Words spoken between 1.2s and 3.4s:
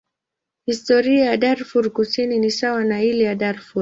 ya Darfur Kusini ni sawa na ile ya